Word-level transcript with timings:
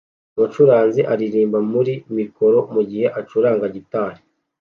Umucuranzi 0.35 1.01
aririmba 1.13 1.57
muri 1.71 1.93
mikoro 2.17 2.57
mugihe 2.73 3.07
acuranga 3.19 3.65
gitari 3.75 4.19